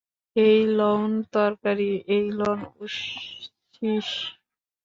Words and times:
এই 0.35 0.59
লউন 0.77 1.11
তরবারি, 1.33 1.91
এই 2.15 2.25
লউন 2.39 2.59
উষ্ণীষ। 2.83 4.09